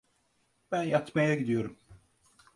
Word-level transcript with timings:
Ben 0.71 0.83
yatmaya 0.83 1.33
gidiyorum. 1.35 1.77